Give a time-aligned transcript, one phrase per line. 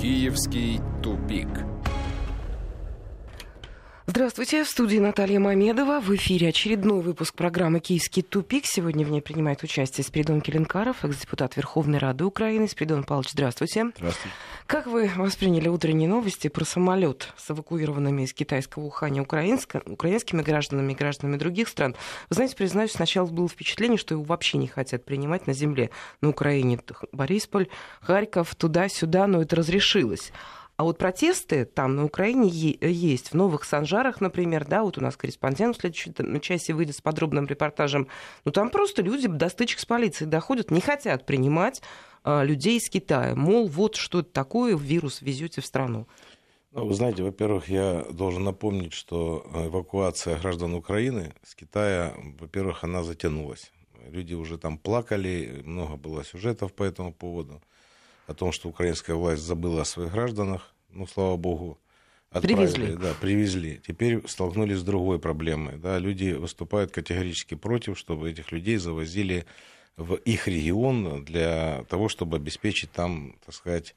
[0.00, 1.48] Киевский тупик.
[4.12, 6.00] Здравствуйте, в студии Наталья Мамедова.
[6.00, 8.64] В эфире очередной выпуск программы «Киевский тупик».
[8.66, 12.66] Сегодня в ней принимает участие Спиридон Келенкаров, экс-депутат Верховной Рады Украины.
[12.66, 13.92] Спиридон Павлович, здравствуйте.
[13.96, 14.34] Здравствуйте.
[14.66, 20.96] Как вы восприняли утренние новости про самолет с эвакуированными из китайского Уханя украинскими гражданами и
[20.96, 21.94] гражданами других стран?
[22.30, 25.90] Вы знаете, признаюсь, сначала было впечатление, что его вообще не хотят принимать на земле.
[26.20, 26.80] На Украине
[27.12, 27.68] Борисполь,
[28.00, 30.32] Харьков, туда-сюда, но это разрешилось.
[30.80, 33.32] А вот протесты там на Украине есть.
[33.32, 37.46] В Новых Санжарах, например, да, вот у нас корреспондент в следующей части выйдет с подробным
[37.46, 38.08] репортажем.
[38.46, 41.82] Ну там просто люди до стычек с полицией доходят, не хотят принимать
[42.24, 43.34] а, людей из Китая.
[43.34, 46.08] Мол, вот что это такое, вирус везете в страну.
[46.72, 53.02] Ну, вы знаете, во-первых, я должен напомнить, что эвакуация граждан Украины с Китая, во-первых, она
[53.02, 53.70] затянулась.
[54.08, 57.60] Люди уже там плакали, много было сюжетов по этому поводу
[58.30, 60.72] о том, что украинская власть забыла о своих гражданах.
[60.90, 61.80] Ну, слава богу,
[62.30, 62.96] отправили, привезли.
[62.96, 63.80] Да, привезли.
[63.84, 65.78] Теперь столкнулись с другой проблемой.
[65.78, 69.46] Да, люди выступают категорически против, чтобы этих людей завозили
[69.96, 73.96] в их регион для того, чтобы обеспечить там, так сказать,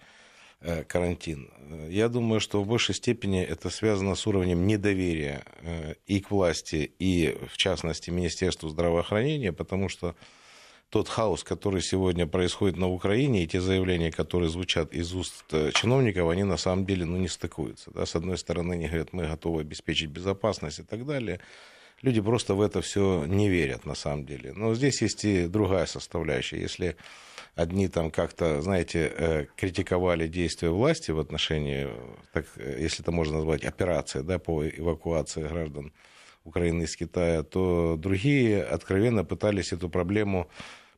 [0.62, 1.52] э, карантин.
[1.90, 6.92] Я думаю, что в большей степени это связано с уровнем недоверия э, и к власти,
[6.98, 10.16] и, в частности, Министерству здравоохранения, потому что
[10.94, 15.72] тот хаос, который сегодня происходит на Украине, и те заявления, которые звучат из уст э,
[15.74, 17.90] чиновников, они на самом деле ну, не стыкуются.
[17.96, 18.06] Да?
[18.06, 21.40] С одной стороны, они говорят, мы готовы обеспечить безопасность и так далее.
[22.04, 24.54] Люди просто в это все не верят на самом деле.
[24.54, 26.62] Но здесь есть и другая составляющая.
[26.62, 26.96] Если
[27.56, 31.90] одни там как-то, знаете, э, критиковали действия власти в отношении,
[32.34, 35.92] так, э, если это можно назвать, операции да, по эвакуации граждан
[36.44, 40.48] Украины из Китая, то другие откровенно пытались эту проблему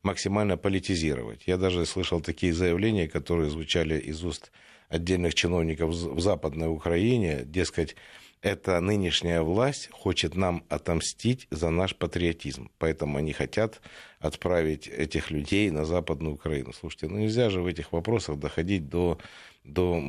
[0.06, 1.42] максимально политизировать.
[1.48, 4.52] Я даже слышал такие заявления, которые звучали из уст
[4.88, 7.95] отдельных чиновников в Западной Украине, дескать,
[8.42, 12.69] эта нынешняя власть хочет нам отомстить за наш патриотизм.
[12.78, 13.81] Поэтому они хотят
[14.19, 16.72] отправить этих людей на Западную Украину.
[16.72, 19.18] Слушайте, ну нельзя же в этих вопросах доходить до,
[19.63, 20.00] до,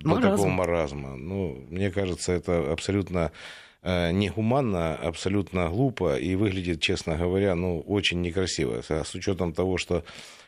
[0.00, 1.16] до такого маразма.
[1.16, 3.30] Ну, мне кажется, это абсолютно
[3.84, 8.82] негуманно, абсолютно глупо и выглядит, честно говоря, ну, очень некрасиво.
[8.82, 10.04] С учетом того, что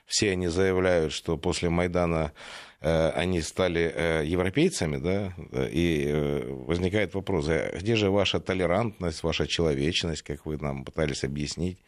[0.06, 2.32] все они заявляют, что после Майдана
[2.80, 5.32] э, они стали э, европейцами, да,
[5.70, 11.78] и возникает вопрос, а где же ваша толерантность, ваша человечность, как вы нам пытались объяснить,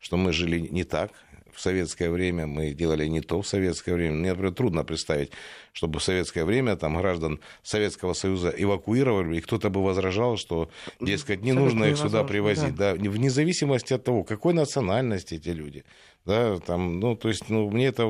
[0.00, 1.12] что мы жили не так,
[1.52, 4.14] в советское время, мы делали не то в советское время.
[4.14, 5.30] Мне, например, трудно представить,
[5.72, 10.70] чтобы в советское время там граждан Советского Союза эвакуировали, и кто-то бы возражал, что,
[11.00, 12.74] дескать, не нужно их сюда привозить.
[12.74, 12.94] Да.
[12.94, 15.84] Да, вне зависимости от того, какой национальности эти люди.
[16.24, 18.04] Да, там, ну, то есть, ну, мне это...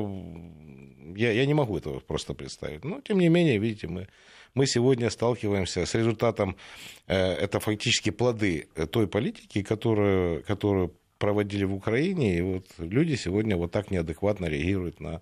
[1.15, 2.85] Я, я не могу этого просто представить.
[2.85, 4.07] Но, тем не менее, видите, мы
[4.53, 6.55] мы сегодня сталкиваемся с результатом,
[7.07, 13.55] э, это фактически плоды той политики, которую, которую проводили в Украине, и вот люди сегодня
[13.55, 15.21] вот так неадекватно реагируют на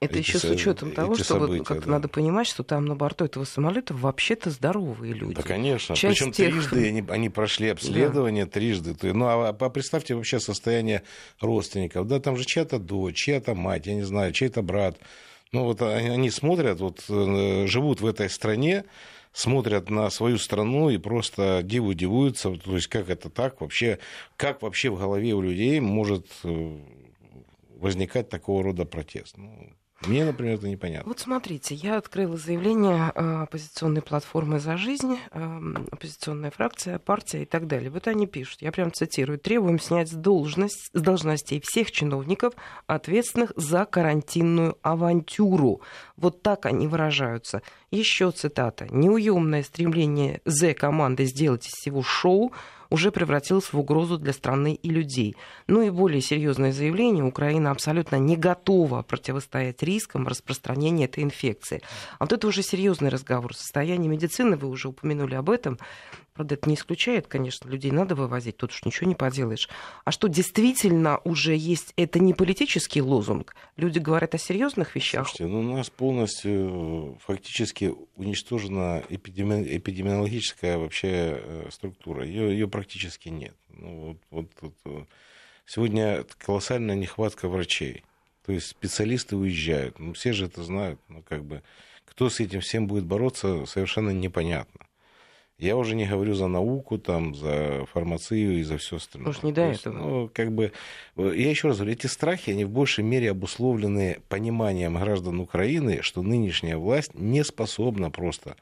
[0.00, 1.92] это еще с учетом того, что события, вот как-то да.
[1.92, 5.34] надо понимать, что там на борту этого самолета вообще-то здоровые люди.
[5.34, 5.96] Да, конечно.
[5.96, 6.52] Часть Причем тех...
[6.52, 8.50] трижды они, они прошли обследование, да.
[8.50, 8.94] трижды.
[9.14, 11.02] Ну, а, а представьте вообще состояние
[11.40, 12.06] родственников.
[12.06, 14.98] Да, там же чья-то дочь, чья-то мать, я не знаю, чей-то брат.
[15.52, 18.84] Ну, вот они смотрят, вот э, живут в этой стране,
[19.34, 23.98] смотрят на свою страну и просто диву дивуются, то есть как это так вообще,
[24.36, 26.78] как вообще в голове у людей может э,
[27.76, 29.36] возникать такого рода протест.
[29.36, 29.74] Ну,
[30.06, 31.08] мне, например, это непонятно.
[31.08, 35.58] Вот смотрите, я открыла заявление э, оппозиционной платформы «За жизнь», э,
[35.90, 37.90] оппозиционная фракция, партия и так далее.
[37.90, 42.54] Вот они пишут, я прям цитирую, «Требуем снять с, должность, с должностей всех чиновников,
[42.86, 45.80] ответственных за карантинную авантюру».
[46.16, 47.62] Вот так они выражаются.
[47.90, 48.86] Еще цитата.
[48.90, 52.52] «Неуемное стремление З-команды сделать из всего шоу–
[52.90, 55.36] уже превратилась в угрозу для страны и людей.
[55.66, 61.82] Ну и более серьезное заявление, Украина абсолютно не готова противостоять рискам распространения этой инфекции.
[62.18, 63.54] А вот это уже серьезный разговор.
[63.54, 65.78] Состояние медицины, вы уже упомянули об этом,
[66.34, 69.68] Правда, это не исключает, конечно, людей надо вывозить, тут уж ничего не поделаешь.
[70.04, 73.54] А что действительно уже есть, это не политический лозунг.
[73.76, 75.28] Люди говорят о серьезных вещах.
[75.28, 79.76] Слушайте, ну у нас полностью фактически уничтожена эпидеми...
[79.76, 82.26] эпидемиологическая вообще э, структура.
[82.26, 83.54] Ее, ее практически нет.
[83.68, 85.02] Ну, вот, вот, вот.
[85.02, 85.04] Э,
[85.66, 88.02] сегодня колоссальная нехватка врачей.
[88.44, 90.00] То есть специалисты уезжают.
[90.00, 91.00] Ну, все же это знают.
[91.06, 91.62] Ну, как бы,
[92.04, 94.84] кто с этим всем будет бороться, совершенно непонятно.
[95.58, 99.28] Я уже не говорю за науку, там, за фармацию и за все остальное.
[99.28, 99.96] Может, не до есть, этого.
[99.96, 100.72] Ну, как бы,
[101.16, 106.02] э, я еще раз говорю, эти страхи, они в большей мере обусловлены пониманием граждан Украины,
[106.02, 108.56] что нынешняя власть не способна просто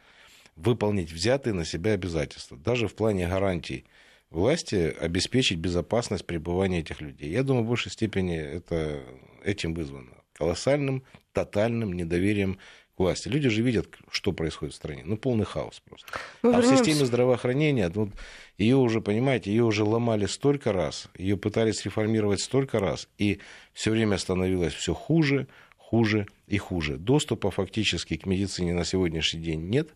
[0.55, 3.87] выполнить взятые на себя обязательства, даже в плане гарантий
[4.31, 7.31] власти обеспечить безопасность пребывания этих людей.
[7.31, 9.00] Я думаю, в большей степени это
[9.44, 10.11] этим вызвано.
[10.35, 12.59] Колоссальным, тотальным недоверием
[12.97, 13.29] к власти.
[13.29, 15.03] Люди же видят, что происходит в стране.
[15.05, 16.06] Ну, полный хаос просто.
[16.43, 18.11] Ну, а в системе здравоохранения, ну,
[18.59, 23.41] ее уже, понимаете, ее уже ломали столько раз, ее пытались реформировать столько раз, и
[23.73, 25.47] все время становилось все хуже,
[25.79, 26.97] хуже и хуже.
[26.97, 29.91] Доступа фактически к медицине на сегодняшний день нет,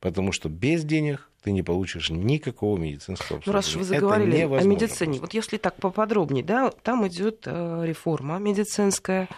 [0.00, 4.00] потому что без денег ты не получишь никакого медицинского Ну, раз уж вы обслуживания.
[4.00, 5.20] Заговорили о медицине, просто.
[5.22, 9.28] вот если так поподробнее, да, там идет э, реформа медицинская.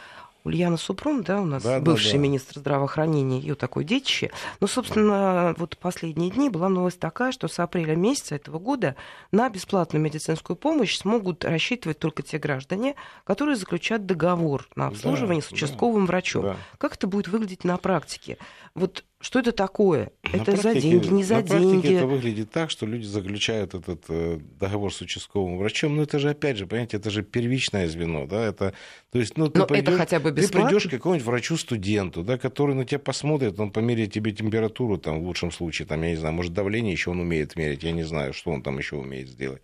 [0.44, 2.18] Ульяна Супрун, да, у нас Да, да, бывший да.
[2.18, 4.30] министр здравоохранения, ее такое детище.
[4.60, 8.94] Ну, собственно, вот последние дни была новость такая, что с апреля месяца этого года
[9.32, 12.94] на бесплатную медицинскую помощь смогут рассчитывать только те граждане,
[13.24, 16.42] которые заключат договор на обслуживание с да, участковым врачом.
[16.42, 16.56] Да.
[16.76, 18.36] Как это будет выглядеть на практике?
[18.74, 20.10] Вот что это такое?
[20.22, 21.94] На это за практике- деньги, не за на деньги?
[21.96, 25.96] это выглядит так, что люди заключают этот э, договор с участковым врачом.
[25.96, 28.26] Но это же, опять же, понимаете, это же первичное звено.
[28.26, 28.44] Да?
[28.44, 28.74] Это,
[29.10, 30.68] то есть, ну, ты, Но это пойдёшь- хотя бы ты бесплатно?
[30.68, 35.24] придешь к какому-нибудь врачу-студенту, да, который на тебя посмотрит, он померяет тебе температуру, там, в
[35.26, 38.32] лучшем случае, там, я не знаю, может, давление еще он умеет мерить, я не знаю,
[38.34, 39.62] что он там еще умеет сделать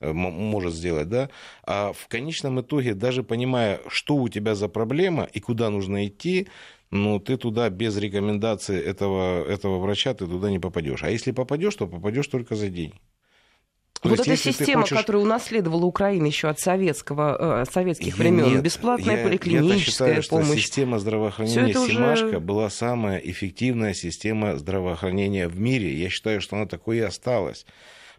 [0.00, 1.28] э, может сделать, да,
[1.64, 6.48] а в конечном итоге, даже понимая, что у тебя за проблема и куда нужно идти,
[6.92, 11.02] ну, ты туда без рекомендации этого, этого врача, ты туда не попадешь.
[11.02, 12.94] А если попадешь, то попадешь только за деньги.
[14.00, 18.46] То вот есть, эта система, хочешь- которую унаследовала Украина еще от советского, э, советских времен,
[18.54, 20.58] нет, бесплатная я- поликлиническая я считаю, что помощь.
[20.60, 25.94] система Всё здравоохранения это уже- была самая эффективная система здравоохранения в мире.
[25.94, 27.64] Я считаю, что она такой и осталась.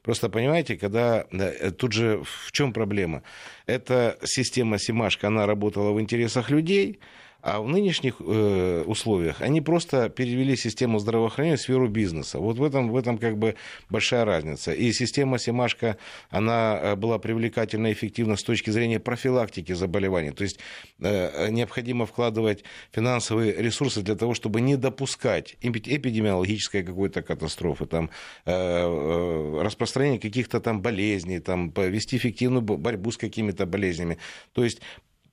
[0.04, 3.24] Просто понимаете, когда да, э, тут же в чем проблема?
[3.66, 7.00] Эта система Семашко, она работала в интересах людей,
[7.44, 12.40] а в нынешних э, условиях они просто перевели систему здравоохранения в сферу бизнеса.
[12.40, 13.56] Вот в этом, в этом как бы
[13.90, 14.72] большая разница.
[14.72, 15.98] И система Семашко,
[16.30, 20.32] она э, была привлекательна и эффективна с точки зрения профилактики заболеваний.
[20.32, 20.60] То есть
[21.00, 22.64] э, необходимо вкладывать
[22.94, 28.10] финансовые ресурсы для того, чтобы не допускать эпи- эпидемиологической какой-то катастрофы, там,
[28.46, 34.18] э, э, распространения каких-то там болезней, там, вести эффективную бо- борьбу с какими-то болезнями.
[34.54, 34.80] То есть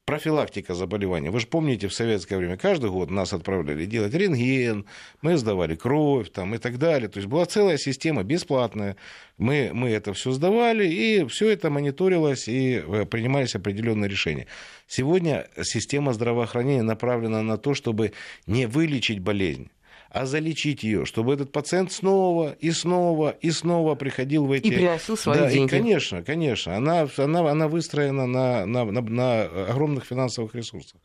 [0.04, 1.28] профилактика заболеваний.
[1.28, 4.86] Вы же помните, в советское время каждый год нас отправляли делать рентген,
[5.22, 7.08] мы сдавали кровь там, и так далее.
[7.08, 8.96] То есть была целая система бесплатная.
[9.38, 14.46] Мы, мы это все сдавали, и все это мониторилось, и э, принимались определенные решения.
[14.86, 18.12] Сегодня система здравоохранения направлена на то, чтобы
[18.46, 19.70] не вылечить болезнь,
[20.10, 24.66] а залечить ее, чтобы этот пациент снова и снова и снова приходил в эти...
[24.66, 25.70] И приносил свои да, и, деньги.
[25.70, 26.76] конечно, конечно.
[26.76, 31.00] Она, она, она выстроена на, на, на, на огромных финансовых ресурсах.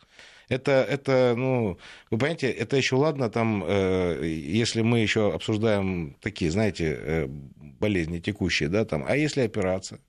[0.50, 1.78] Это, это, ну,
[2.10, 8.20] вы понимаете, это еще ладно, там, э, если мы еще обсуждаем такие, знаете, э, болезни
[8.20, 10.00] текущие, да, там, а если операция?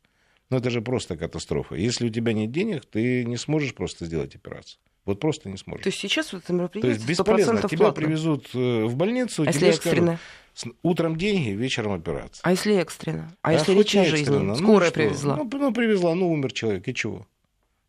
[0.48, 1.74] Ну, это же просто катастрофа.
[1.74, 4.78] Если у тебя нет денег, ты не сможешь просто сделать операцию.
[5.06, 5.84] Вот просто не сможешь.
[5.84, 7.52] То есть сейчас вот это То мероприятие есть бесполезно.
[7.60, 8.02] 100% Тебя платно.
[8.02, 10.18] привезут э, в больницу, А если тебе скажут, экстренно?
[10.52, 12.40] с- утром деньги, вечером операция.
[12.42, 13.32] А если экстренно?
[13.40, 14.36] А если хоть речь о жизни?
[14.36, 14.94] Ну Скорая что?
[15.00, 15.36] привезла.
[15.36, 17.26] Ну, ну, привезла, ну, умер человек, и чего?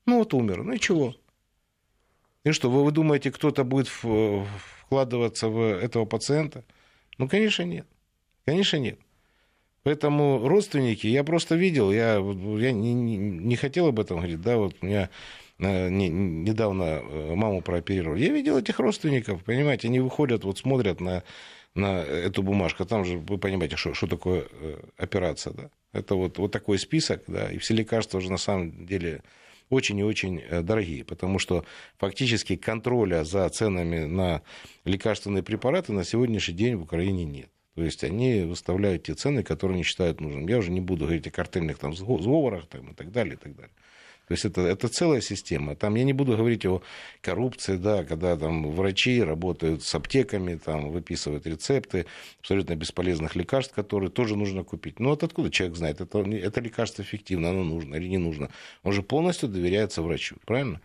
[0.06, 1.16] Ну, вот умер, ну и чего?
[2.46, 6.64] И что, вы, вы думаете, кто-то будет вкладываться в этого пациента?
[7.18, 7.88] Ну, конечно, нет.
[8.46, 9.00] Конечно, нет.
[9.84, 13.18] Поэтому родственники, я просто видел, я, я не, не-
[13.56, 15.10] хотел об этом говорить, да, вот у меня
[15.60, 18.24] не- недавно э, маму прооперировали.
[18.24, 21.24] Я видел этих родственников, понимаете, они выходят, вот смотрят на,
[21.76, 25.70] на эту бумажку, там же вы понимаете, что, что такое э, операция, да.
[25.94, 29.24] Это вот, вот такой список, да, и все лекарства уже на самом деле
[29.70, 31.66] очень и очень э, дорогие, потому что
[31.98, 34.42] фактически контроля за ценами на
[34.86, 37.50] лекарственные препараты на сегодняшний день в Украине нет.
[37.76, 40.48] То есть они выставляют те цены, которые они считают нужным.
[40.48, 43.38] Я уже не буду говорить о картельных там, сго- сговорах там, и так далее, и
[43.38, 43.72] так далее.
[44.28, 45.76] То есть это, это целая система.
[45.76, 46.82] Там я не буду говорить о
[47.22, 52.06] коррупции, да, когда там врачи работают с аптеками, там выписывают рецепты
[52.40, 55.00] абсолютно бесполезных лекарств, которые тоже нужно купить.
[55.00, 58.50] Ну вот откуда человек знает, это, это лекарство эффективно, оно нужно или не нужно.
[58.84, 60.82] Он же полностью доверяется врачу, правильно?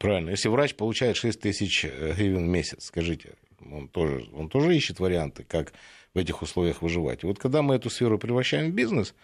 [0.00, 0.30] Правильно.
[0.30, 4.98] Если врач получает 6 тысяч э, гривен в месяц, скажите, он тоже, он тоже ищет
[4.98, 5.72] варианты, как
[6.14, 7.22] в этих условиях выживать.
[7.22, 9.14] Вот когда мы эту сферу превращаем в бизнес,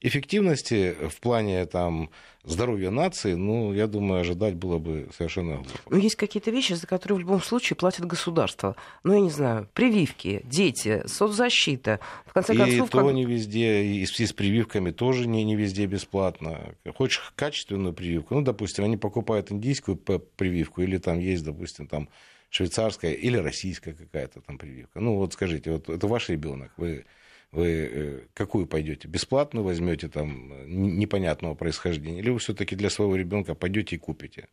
[0.00, 2.10] эффективности в плане там,
[2.44, 5.70] здоровья нации, ну, я думаю, ожидать было бы совершенно глупо.
[5.90, 8.76] Но есть какие-то вещи, за которые в любом случае платит государство.
[9.04, 12.00] Ну, я не знаю, прививки, дети, соцзащита.
[12.24, 13.14] В конце и концов, то как...
[13.14, 16.74] не везде, и с, и с прививками тоже не, не везде бесплатно.
[16.94, 22.08] Хочешь качественную прививку, ну, допустим, они покупают индийскую прививку, или там есть, допустим, там
[22.48, 25.00] швейцарская или российская какая-то там прививка.
[25.00, 27.04] Ну, вот скажите, вот это ваш ребенок, вы
[27.52, 29.08] вы э, какую пойдете?
[29.08, 34.48] Бесплатную возьмете там непонятного происхождения, или вы все-таки для своего ребенка пойдете и купите?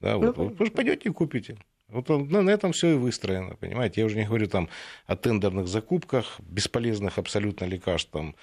[0.00, 1.58] Да, вот, ну, вы пойдете и купите.
[1.88, 4.00] Вот на, на этом все и выстроено, понимаете?
[4.02, 4.68] Я уже не говорю там
[5.06, 8.34] о тендерных закупках, бесполезных абсолютно лекарств, там,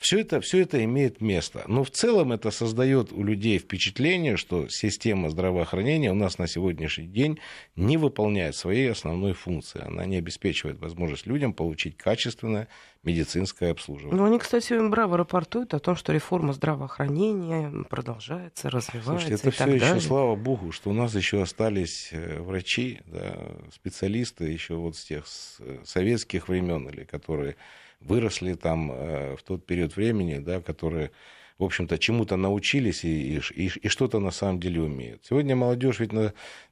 [0.00, 1.62] все это, все это имеет место.
[1.66, 7.06] Но в целом это создает у людей впечатление, что система здравоохранения у нас на сегодняшний
[7.06, 7.38] день
[7.76, 9.82] не выполняет своей основной функции.
[9.84, 12.66] Она не обеспечивает возможность людям получить качественное
[13.02, 14.16] медицинское обслуживание.
[14.16, 19.26] Ну, они, кстати, браво рапортуют о том, что реформа здравоохранения продолжается, развивается.
[19.26, 20.00] Слушайте, это все еще, далее.
[20.00, 23.36] слава богу, что у нас еще остались э, врачи, да,
[23.70, 25.26] специалисты еще вот с тех
[25.58, 27.56] э, советских времен, или которые
[28.00, 31.10] выросли там э, в тот период времени, да, которые,
[31.58, 35.24] в общем-то, чему-то научились и, и, и что-то на самом деле умеют.
[35.24, 36.12] Сегодня молодежь, ведь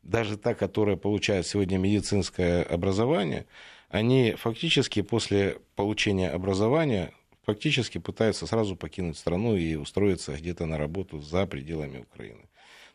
[0.02, 3.47] даже та, которая получает сегодня медицинское образование,
[3.88, 7.12] они фактически после получения образования
[7.44, 12.42] фактически пытаются сразу покинуть страну и устроиться где-то на работу за пределами Украины.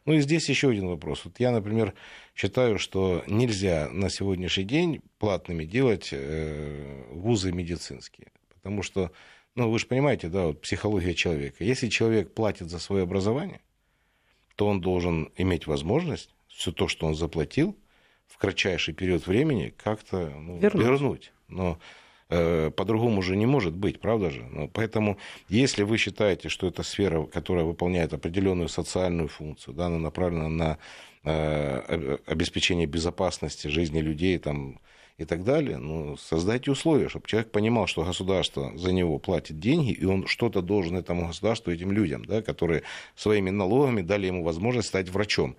[0.06, 1.24] Ну и здесь еще один вопрос.
[1.26, 1.94] Вот я, например,
[2.36, 8.32] считаю, что нельзя на сегодняшний день платными делать э, вузы медицинские.
[8.56, 9.12] Потому что,
[9.56, 11.64] ну вы же понимаете, да, вот психология человека.
[11.64, 13.62] Если человек платит за свое образование,
[14.56, 17.76] то он должен иметь возможность все то, что он заплатил,
[18.28, 20.86] в кратчайший период времени как-то ну, вернуть.
[20.86, 21.34] вернуть.
[21.48, 21.80] Но
[22.30, 24.44] по-другому же не может быть, правда же?
[24.52, 25.18] Ну, поэтому,
[25.50, 30.78] если вы считаете, что это сфера, которая выполняет определенную социальную функцию, да, она направлена на
[31.24, 34.80] э, обеспечение безопасности жизни людей там,
[35.18, 39.92] и так далее, ну, создайте условия, чтобы человек понимал, что государство за него платит деньги,
[39.92, 42.84] и он что-то должен этому государству, этим людям, да, которые
[43.16, 45.56] своими налогами дали ему возможность стать врачом.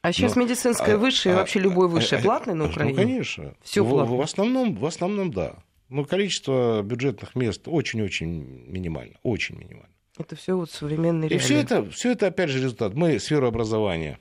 [0.00, 2.94] А сейчас Но, медицинское а, высшее, а, вообще любое высшее, а, платное на Украине?
[2.94, 3.54] Ну, конечно.
[3.62, 3.88] Все в.
[3.88, 5.56] В основном, в основном, да.
[5.88, 9.14] Но количество бюджетных мест очень-очень минимально.
[9.22, 9.94] Очень минимально.
[10.18, 12.94] Это все вот современные И все это, все это, опять же, результат.
[12.94, 14.18] Мы сферу образования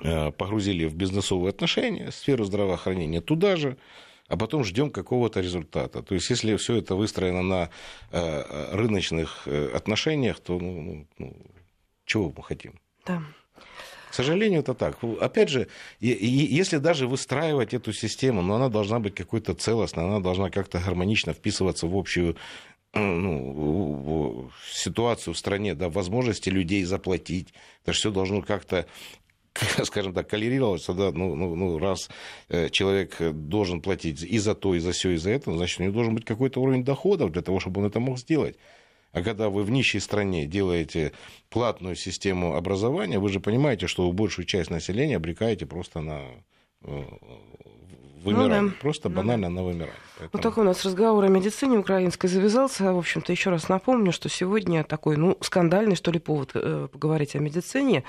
[0.00, 3.76] э, погрузили в бизнесовые отношения, сферу здравоохранения туда же,
[4.28, 6.02] а потом ждем какого-то результата.
[6.02, 7.70] То есть, если все это выстроено на
[8.12, 11.36] э, рыночных э, отношениях, то ну, ну, ну,
[12.04, 12.78] чего мы хотим?
[13.04, 13.22] Да.
[14.18, 14.98] Сожалению, это так.
[15.20, 15.68] Опять же,
[16.00, 21.34] если даже выстраивать эту систему, но она должна быть какой-то целостной, она должна как-то гармонично
[21.34, 22.34] вписываться в общую
[22.94, 27.54] ну, ситуацию в стране, да, возможности людей заплатить.
[27.84, 28.86] Это все должно как-то
[29.84, 32.10] скажем так, коллерироваться, да, ну, ну, ну, раз
[32.48, 35.84] э, человек должен платить и за то, и за все, и за это, значит, у
[35.84, 38.56] него должен быть какой-то уровень доходов для того, чтобы он это мог сделать.
[39.12, 41.12] А когда вы в нищей стране делаете
[41.48, 46.22] платную систему образования, вы же понимаете, что вы большую часть населения обрекаете просто на
[46.82, 47.02] э,
[48.22, 48.60] вымирание.
[48.62, 48.74] Ну, да.
[48.80, 49.60] Просто банально ну, да.
[49.60, 49.94] на вымирание.
[50.18, 50.30] Поэтому...
[50.32, 52.92] Вот такой у нас разговор о медицине украинской завязался.
[52.92, 57.34] В общем-то, еще раз напомню, что сегодня такой, ну, скандальный, что ли, повод э, поговорить
[57.34, 58.04] о медицине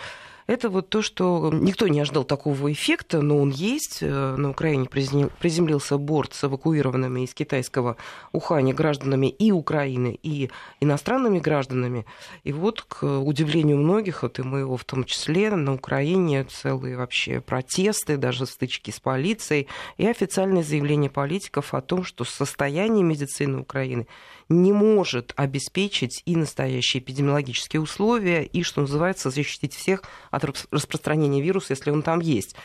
[0.50, 4.00] это вот то, что никто не ожидал такого эффекта, но он есть.
[4.02, 7.98] Э, на Украине приземлился борт с эвакуированными из китайского
[8.32, 10.50] Ухани гражданами и Украины, и
[10.82, 12.08] иностранными гражданами.
[12.44, 17.42] И вот, к удивлению многих, вот и моего в том числе, на Украине целые вообще
[17.42, 24.08] протесты, даже стычки с полицией, и официальное заявление политиков о том, что состояние медицины Украины
[24.50, 31.74] не может обеспечить и настоящие эпидемиологические условия, и, что называется, защитить всех от распространения вируса,
[31.74, 32.56] если он там есть.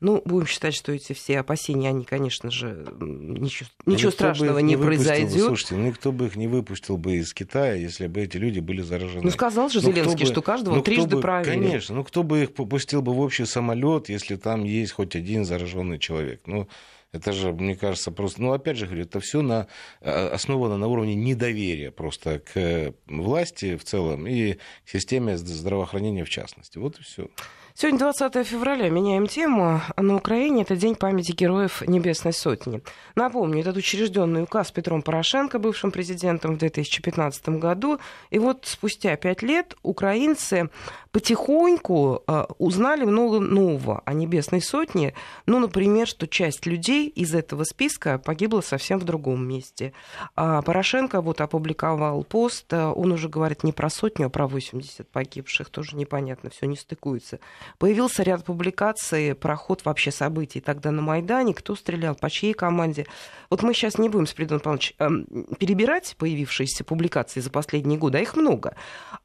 [0.00, 4.76] Ну, будем считать, что эти все опасения, они, конечно же, ничего, ничего страшного не, не
[4.76, 5.44] произойдет.
[5.44, 9.22] Слушайте, никто бы их не выпустил бы из Китая, если бы эти люди были заражены.
[9.22, 11.68] Ну, сказал же ну, Зеленский, бы, что каждого ну, трижды бы, проверили.
[11.68, 15.44] Конечно, ну кто бы их пустил бы в общий самолет, если там есть хоть один
[15.44, 16.42] зараженный человек?
[16.46, 16.68] Ну,
[17.14, 18.42] это же, мне кажется, просто...
[18.42, 19.68] Ну, опять же говорю, это все на...
[20.00, 24.54] А, основано на уровне недоверия просто к власти в целом и
[24.84, 26.78] к системе здравоохранения в частности.
[26.78, 27.28] Вот и все.
[27.76, 28.88] Сегодня 20 февраля.
[28.88, 29.80] Меняем тему.
[29.96, 32.82] На Украине это День памяти героев Небесной Сотни.
[33.16, 37.98] Напомню, этот учрежденный указ Петром Порошенко, бывшим президентом в 2015 году.
[38.30, 40.70] И вот спустя пять лет украинцы
[41.10, 45.12] потихоньку э, узнали много нового о Небесной Сотне.
[45.46, 49.92] Ну, например, что часть людей из этого списка погибла совсем в другом месте.
[50.36, 52.72] А Порошенко вот опубликовал пост.
[52.72, 55.70] Он уже говорит не про сотню, а про 80 погибших.
[55.70, 57.40] Тоже непонятно, все не стыкуется.
[57.78, 63.06] Появился ряд публикаций про ход вообще событий тогда на Майдане, кто стрелял, по чьей команде.
[63.50, 65.26] Вот мы сейчас не будем, Спиридон Павлович, эм,
[65.58, 68.76] перебирать появившиеся публикации за последние годы, а их много,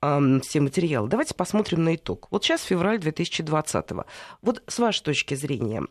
[0.02, 1.10] эм, все материалы.
[1.10, 2.28] Давайте посмотрим на итог.
[2.32, 4.06] Вот сейчас февраль 2020.
[4.42, 5.84] Вот с вашей точки зрения,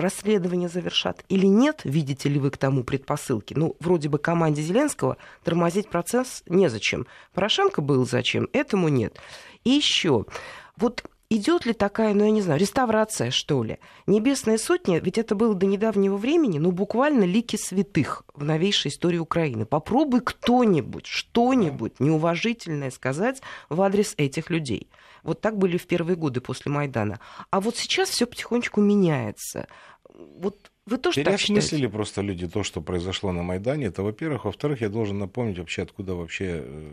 [0.00, 3.54] расследование завершат или нет, видите ли вы к тому предпосылки?
[3.54, 7.06] Ну, вроде бы команде Зеленского тормозить процесс незачем.
[7.34, 9.18] Порошенко был зачем, этому нет.
[9.64, 10.26] И еще,
[10.76, 13.78] вот идет ли такая, ну я не знаю, реставрация, что ли?
[14.06, 19.18] Небесная сотня, ведь это было до недавнего времени, ну буквально лики святых в новейшей истории
[19.18, 19.66] Украины.
[19.66, 24.88] Попробуй кто-нибудь, что-нибудь неуважительное сказать в адрес этих людей.
[25.22, 27.20] Вот так были в первые годы после Майдана.
[27.50, 29.66] А вот сейчас все потихонечку меняется.
[30.14, 33.86] Вот вы тоже Переосмыслили просто люди то, что произошло на Майдане.
[33.86, 34.46] Это, во-первых.
[34.46, 36.92] Во-вторых, я должен напомнить вообще, откуда вообще э,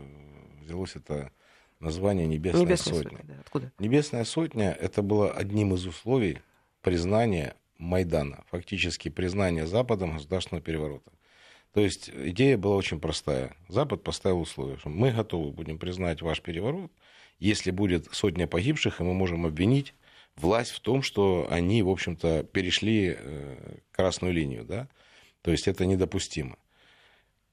[0.60, 1.30] взялось это
[1.80, 3.18] название Небесная, Небесная сотня.
[3.18, 3.40] сотня да.
[3.40, 3.72] Откуда?
[3.78, 6.38] Небесная сотня это было одним из условий
[6.82, 11.12] признания Майдана, фактически признания Западом государственного переворота.
[11.72, 13.54] То есть идея была очень простая.
[13.68, 16.90] Запад поставил условие, что мы готовы будем признать ваш переворот,
[17.38, 19.92] если будет сотня погибших, и мы можем обвинить
[20.36, 24.64] власть в том, что они, в общем-то, перешли э, красную линию.
[24.64, 24.88] Да?
[25.42, 26.56] То есть это недопустимо.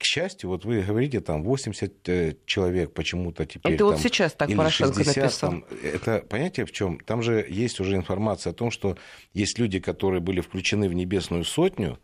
[0.03, 3.75] К счастью, вот вы говорите, там 80 э, человек почему-то теперь.
[3.75, 5.49] Это там, вот сейчас так Порошенко 60, написал.
[5.49, 6.99] Там, это понятие в чем?
[6.99, 8.97] Там же есть уже информация о том, что
[9.31, 11.99] есть люди, которые были включены в небесную сотню,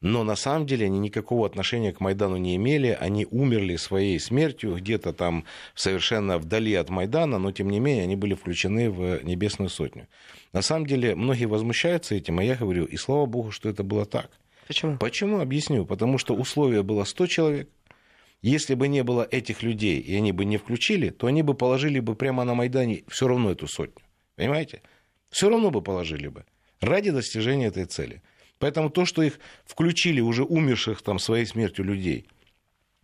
[0.00, 4.74] но на самом деле они никакого отношения к Майдану не имели, они умерли своей смертью
[4.74, 5.44] где-то там
[5.76, 10.08] совершенно вдали от Майдана, но тем не менее они были включены в Небесную Сотню.
[10.52, 14.04] На самом деле многие возмущаются этим, а я говорю, и слава богу, что это было
[14.04, 14.32] так.
[14.66, 14.98] Почему?
[14.98, 15.40] Почему?
[15.40, 15.86] Объясню.
[15.86, 17.68] Потому что условие было 100 человек.
[18.42, 22.00] Если бы не было этих людей, и они бы не включили, то они бы положили
[22.00, 24.02] бы прямо на Майдане все равно эту сотню.
[24.36, 24.82] Понимаете?
[25.30, 26.44] Все равно бы положили бы.
[26.80, 28.22] Ради достижения этой цели.
[28.58, 32.26] Поэтому то, что их включили уже умерших там своей смертью людей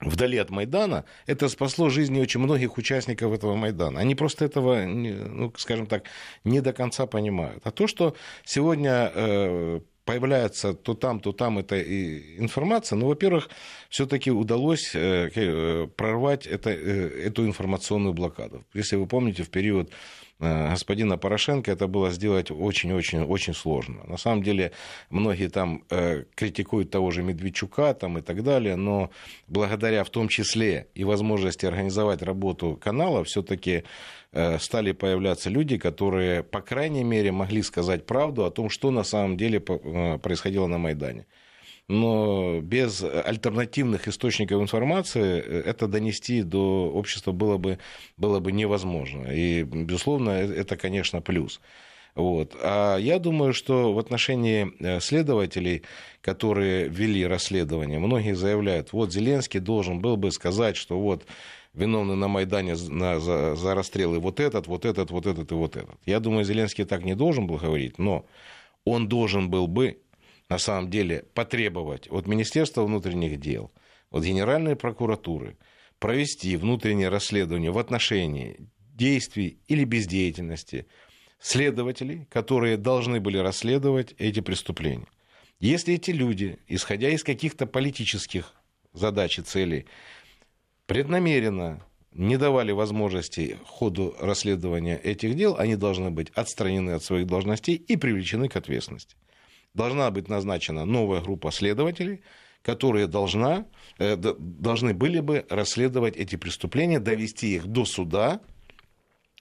[0.00, 4.00] вдали от Майдана, это спасло жизни очень многих участников этого Майдана.
[4.00, 6.04] Они просто этого, ну, скажем так,
[6.44, 7.66] не до конца понимают.
[7.66, 9.80] А то, что сегодня э,
[10.12, 11.80] появляется то там, то там эта
[12.38, 13.48] информация, ну, во-первых,
[13.88, 18.62] все-таки удалось э, э, прорвать это, э, эту информационную блокаду.
[18.74, 19.90] Если вы помните, в период
[20.42, 24.02] господина Порошенко это было сделать очень-очень-очень сложно.
[24.06, 24.72] На самом деле
[25.08, 25.84] многие там
[26.34, 29.10] критикуют того же Медведчука там, и так далее, но
[29.48, 33.84] благодаря в том числе и возможности организовать работу канала, все-таки
[34.34, 39.04] Э, стали появляться люди, которые, по крайней мере, могли сказать правду о том, что на
[39.04, 41.26] самом деле э, происходило на Майдане.
[41.92, 47.78] Но без альтернативных источников информации э, это донести до общества было бы,
[48.16, 49.26] было бы невозможно.
[49.30, 51.60] И, безусловно, это, конечно, плюс.
[52.14, 52.56] Вот.
[52.62, 55.82] А я думаю, что в отношении следователей,
[56.22, 61.26] которые вели расследование, многие заявляют, вот Зеленский должен был бы сказать, что вот
[61.74, 65.76] виновны на Майдане на, за, за расстрелы вот этот, вот этот, вот этот и вот
[65.76, 65.96] этот.
[66.06, 68.24] Я думаю, Зеленский так не должен был говорить, но
[68.84, 69.98] он должен был бы,
[70.52, 73.72] на самом деле, потребовать от Министерства внутренних дел,
[74.10, 75.56] от Генеральной прокуратуры
[75.98, 80.86] провести внутреннее расследование в отношении действий или бездеятельности
[81.40, 85.06] следователей, которые должны были расследовать эти преступления.
[85.58, 88.52] Если эти люди, исходя из каких-то политических
[88.92, 89.86] задач и целей,
[90.84, 97.76] преднамеренно не давали возможности ходу расследования этих дел, они должны быть отстранены от своих должностей
[97.76, 99.16] и привлечены к ответственности.
[99.74, 102.22] Должна быть назначена новая группа следователей,
[102.62, 103.66] которые должна,
[103.98, 108.40] э, должны были бы расследовать эти преступления, довести их до суда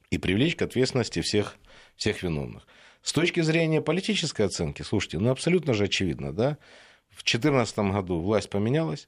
[0.09, 1.57] и привлечь к ответственности всех,
[1.95, 2.65] всех виновных.
[3.03, 6.57] С точки зрения политической оценки, слушайте, ну абсолютно же очевидно, да,
[7.09, 9.07] в 2014 году власть поменялась,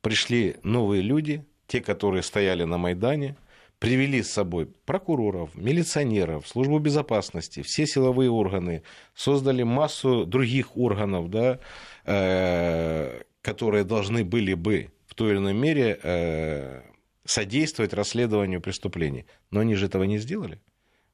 [0.00, 3.36] пришли новые люди, те, которые стояли на Майдане,
[3.78, 8.82] привели с собой прокуроров, милиционеров, службу безопасности, все силовые органы,
[9.14, 11.60] создали массу других органов, да,
[12.04, 16.82] э, которые должны были бы в той или иной мере э,
[17.24, 19.26] содействовать расследованию преступлений.
[19.50, 20.60] Но они же этого не сделали.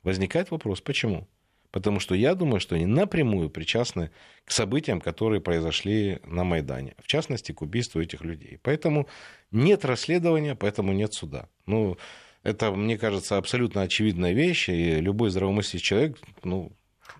[0.03, 1.29] Возникает вопрос, почему?
[1.71, 4.11] Потому что я думаю, что они напрямую причастны
[4.45, 6.95] к событиям, которые произошли на Майдане.
[7.03, 8.61] В частности, к убийству этих людей.
[8.63, 9.09] Поэтому
[9.51, 11.49] нет расследования, поэтому нет суда.
[11.67, 11.97] Ну,
[12.45, 16.73] это, мне кажется, абсолютно очевидная вещь, и любой здравомыслящий человек, ну,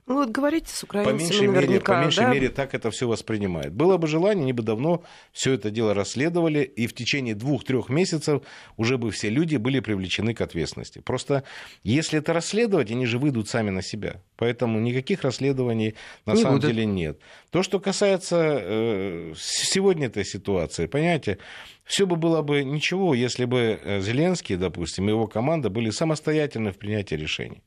[0.07, 2.31] ну вот говорите с украинцами по меньшей мере, по меньшей да?
[2.31, 3.73] мере так это все воспринимает.
[3.73, 8.43] Было бы желание, они бы давно все это дело расследовали, и в течение двух-трех месяцев
[8.77, 10.99] уже бы все люди были привлечены к ответственности.
[10.99, 11.45] Просто
[11.85, 14.21] если это расследовать, они же выйдут сами на себя.
[14.37, 15.95] Поэтому никаких расследований
[16.27, 16.71] на Не самом будут.
[16.71, 17.19] деле нет.
[17.51, 21.39] То, что касается э, сегодня этой ситуации, понимаете,
[21.85, 26.73] все бы было бы ничего, если бы э, Зеленский, допустим, и его команда были самостоятельны
[26.73, 27.63] в принятии решений.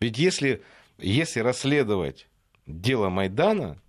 [0.00, 0.62] Ведь если,
[0.98, 2.28] если расследовать
[2.66, 3.80] дело Майдана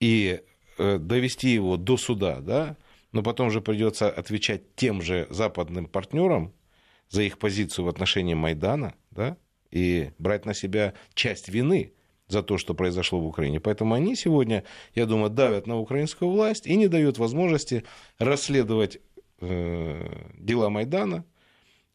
[0.00, 0.42] и
[0.78, 2.76] э, довести его до суда, да,
[3.12, 6.52] но потом же придется отвечать тем же западным партнерам
[7.08, 9.36] за их позицию в отношении Майдана, да,
[9.70, 11.92] и брать на себя часть вины
[12.28, 13.60] за то, что произошло в Украине.
[13.60, 17.84] Поэтому они сегодня, я думаю, давят на украинскую власть и не дают возможности
[18.18, 18.98] расследовать
[19.40, 21.24] э, дела Майдана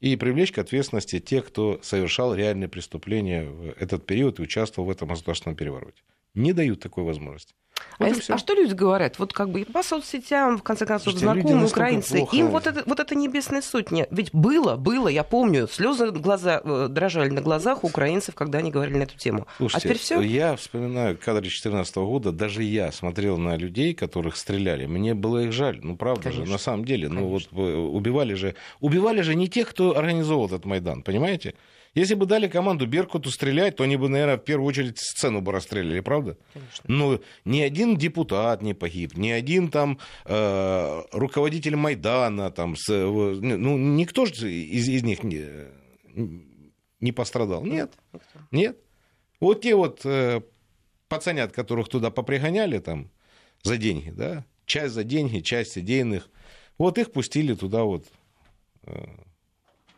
[0.03, 4.91] и привлечь к ответственности тех, кто совершал реальные преступления в этот период и участвовал в
[4.91, 6.03] этом государственном перевороте.
[6.33, 7.55] Не дают такой возможности.
[7.99, 8.33] А, Вот всё.
[8.35, 9.19] а что люди говорят?
[9.19, 12.17] Вот как бы по соцсетям, в конце концов, Слушайте, люди знакомые украинцы.
[12.17, 14.07] плохо- Им вот это, вот это небесная сотня.
[14.11, 18.71] Ведь было, было, я помню, слезы глаза, э, дрожали на глазах у украинцев, когда они
[18.71, 19.47] говорили на эту тему.
[19.57, 20.21] Слушайте, а теперь все?
[20.21, 25.51] я вспоминаю кадры 2014 года, даже я смотрел на людей, которых стреляли, мне было их
[25.51, 26.51] жаль, ну правда же, Конечно.
[26.53, 27.69] на самом деле, ну вот Конечно.
[27.69, 31.53] э, убивали же, убивали же не тех, кто организовал этот Майдан, понимаете?
[31.95, 35.51] Если бы дали команду Беркуту стрелять, то они бы, наверное, в первую очередь сцену бы
[35.51, 36.37] расстреляли, правда?
[36.53, 36.83] Конечно.
[36.87, 43.77] Ну, ни один депутат не погиб, ни один там э, руководитель Майдана, там, с, ну,
[43.77, 45.45] никто же из, из них не,
[46.99, 47.63] не пострадал.
[47.63, 47.93] Нет,
[48.49, 48.77] нет.
[49.39, 50.41] Вот те вот э,
[51.09, 53.11] пацанят, которых туда попригоняли там
[53.61, 56.27] за деньги, да, часть за деньги, часть идейных,
[56.79, 58.05] вот их пустили туда вот,
[58.83, 59.05] э,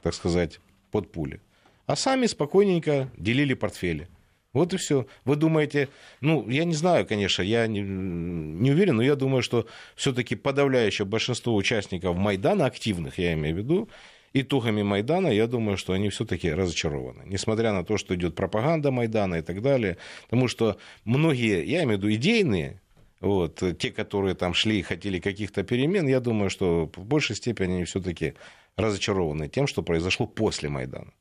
[0.01, 0.59] так сказать,
[0.91, 1.39] под пули.
[1.85, 4.07] А сами спокойненько делили портфели.
[4.53, 5.05] Вот и все.
[5.25, 5.89] Вы думаете,
[6.21, 11.05] ну, я не знаю, конечно, я не, не уверен, но я думаю, что все-таки подавляющее
[11.05, 13.89] большинство участников Майдана, активных, я имею в виду,
[14.33, 17.23] итогами Майдана, я думаю, что они все-таки разочарованы.
[17.25, 19.97] Несмотря на то, что идет пропаганда Майдана и так далее.
[20.23, 22.81] Потому что многие, я имею в виду идейные,
[23.19, 27.73] вот, те, которые там шли и хотели каких-то перемен, я думаю, что в большей степени
[27.73, 28.35] они все-таки
[28.77, 31.11] разочарованы тем, что произошло после Майдана.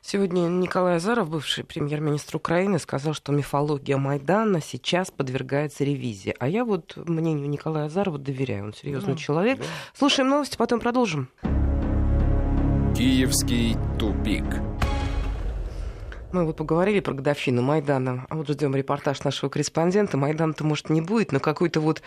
[0.00, 6.34] Сегодня Николай Азаров, бывший премьер-министр Украины, сказал, что мифология Майдана сейчас подвергается ревизии.
[6.38, 8.64] А я вот мнению Николая Азарова доверяю.
[8.66, 9.58] Он серьезный Да, человек.
[9.58, 9.64] да.
[9.94, 11.28] Слушаем новости, потом продолжим.
[12.96, 14.44] Киевский тупик.
[16.32, 20.16] Мы вот поговорили про годовщину Майдана, а вот ждем репортаж нашего корреспондента.
[20.16, 22.02] Майдан-то, может, не будет, но какой-то вот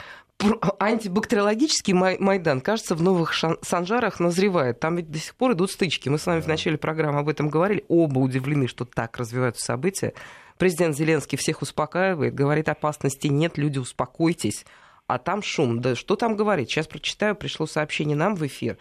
[0.79, 4.79] антибактериологический май- Майдан, кажется, в новых шан- Санжарах назревает.
[4.79, 6.09] Там ведь до сих пор идут стычки.
[6.09, 7.85] Мы с вами в начале программы об этом говорили.
[7.87, 10.13] Оба удивлены, что так развиваются события.
[10.57, 14.65] Президент Зеленский всех успокаивает, говорит, опасности нет, люди, успокойтесь.
[15.05, 15.81] А там шум.
[15.81, 16.71] Да что там говорить?
[16.71, 18.77] Сейчас прочитаю, пришло сообщение нам в эфир.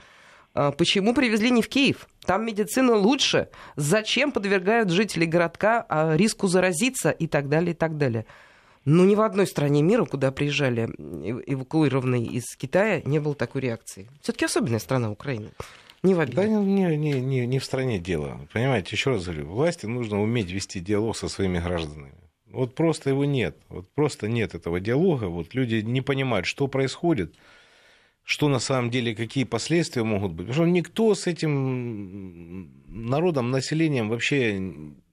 [0.54, 2.08] А, Почему привезли не в Киев?
[2.24, 3.48] Там медицина лучше.
[3.76, 8.24] Зачем подвергают жителей городка а, риску заразиться и так далее, и так далее.
[8.84, 13.62] Ну, ни в одной стране мира, куда приезжали эв- эвакуированные из Китая, не было такой
[13.62, 14.08] реакции.
[14.22, 15.50] Все-таки особенная страна Украина.
[16.02, 16.36] Не в обиду.
[16.36, 18.46] Да не, не, не, не в стране дело.
[18.52, 22.12] Понимаете, еще раз говорю, власти нужно уметь вести диалог со своими гражданами.
[22.50, 23.56] Вот просто его нет.
[23.70, 25.24] Вот просто нет этого диалога.
[25.24, 27.34] Вот люди не понимают, что происходит,
[28.24, 30.46] что на самом деле, какие последствия могут быть.
[30.48, 34.58] Потому что никто с этим народом, населением вообще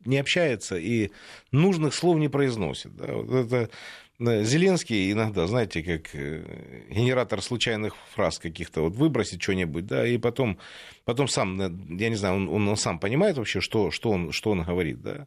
[0.06, 1.12] не общается и
[1.52, 2.96] нужных слов не произносит.
[2.96, 3.70] Да, вот это
[4.22, 6.44] да, Зеленский иногда, знаете, как э,
[6.92, 10.60] генератор случайных фраз каких-то, вот выбросит что-нибудь, да, и потом,
[11.06, 14.52] потом сам, э, я не знаю, он, он сам понимает вообще, что, что, он, что
[14.52, 15.26] он говорит, да.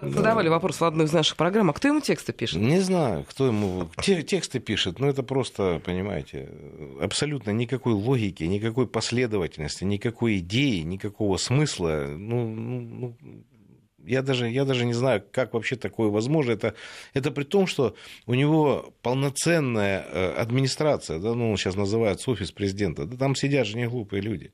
[0.00, 2.60] Задавали вопрос в одной из наших программ, а кто ему тексты пишет?
[2.60, 6.48] Не знаю, кто ему те- тексты пишет, но это просто, понимаете,
[7.00, 12.06] абсолютно никакой логики, никакой последовательности, никакой идеи, никакого смысла.
[12.16, 13.16] Ну, ну, ну,
[14.06, 16.52] я даже, я даже не знаю, как вообще такое возможно.
[16.52, 16.74] Это,
[17.14, 17.94] это при том, что
[18.26, 23.66] у него полноценная э, администрация, да, ну, он сейчас называется офис президента, да, там сидят
[23.66, 24.52] же не глупые люди.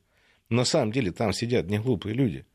[0.49, 2.45] На самом деле там сидят не глупые люди.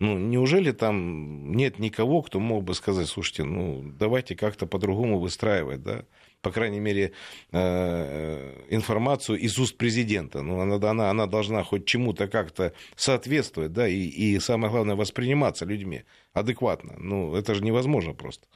[0.00, 5.82] Ну, неужели там нет никого, кто мог бы сказать, слушайте, ну, давайте как-то по-другому выстраивать,
[5.82, 6.04] да?
[6.44, 7.12] по крайней мере,
[7.52, 10.42] э, информацию из уст президента.
[10.42, 15.64] Ну, она, она, она должна хоть чему-то как-то соответствовать, да, и, и самое главное, восприниматься
[15.64, 16.04] людьми
[16.34, 16.94] адекватно.
[16.98, 18.46] Ну, это же невозможно просто.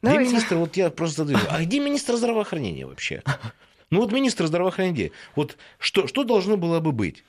[0.00, 0.22] Давайте.
[0.22, 3.22] Где министр, вот я просто задаю, а где министр здравоохранения вообще?
[3.90, 7.24] Ну вот министр здравоохранения, вот что, что должно было бы быть?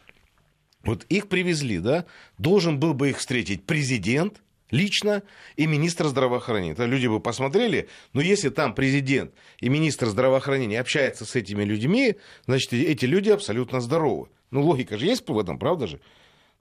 [0.83, 2.05] Вот их привезли, да,
[2.37, 4.41] должен был бы их встретить президент,
[4.71, 5.21] лично
[5.57, 6.73] и министр здравоохранения.
[6.73, 12.15] Это люди бы посмотрели, но если там президент и министр здравоохранения общаются с этими людьми,
[12.45, 14.29] значит, эти люди абсолютно здоровы.
[14.49, 15.99] Ну, логика же есть в этом, правда же?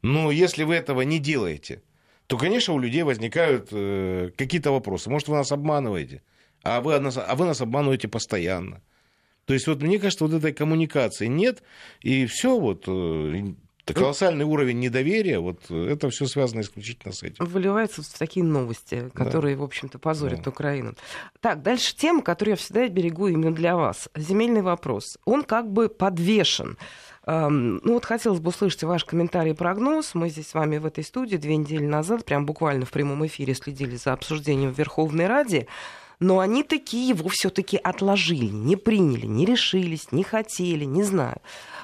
[0.03, 1.83] Но если вы этого не делаете,
[2.27, 5.11] то, конечно, у людей возникают э, какие-то вопросы.
[5.11, 6.23] Может, вы нас обманываете,
[6.63, 8.83] а вы, нас, а вы нас обманываете постоянно.
[9.47, 11.63] То есть, вот мне кажется, вот этой коммуникации нет,
[12.01, 13.55] и все вот э,
[13.87, 17.45] колоссальный уровень недоверия, вот это все связано исключительно с этим.
[17.45, 19.63] Выливается в такие новости, которые, да.
[19.63, 20.51] в общем-то, позорят да.
[20.51, 20.95] Украину.
[21.41, 24.09] Так, дальше тема, которую я всегда берегу именно для вас.
[24.17, 25.19] Земельный вопрос.
[25.25, 26.79] Он как бы подвешен.
[27.27, 30.15] Ну вот хотелось бы услышать ваш комментарий и прогноз.
[30.15, 33.55] Мы здесь с вами в этой студии две недели назад, прям буквально в прямом эфире
[33.55, 35.67] следили за обсуждением в Верховной Раде.
[36.19, 41.41] Но они такие его все-таки отложили, не приняли, не решились, не хотели, не знаю.